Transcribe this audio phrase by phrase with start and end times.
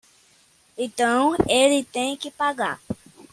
[0.75, 2.81] Então ele tem que pagar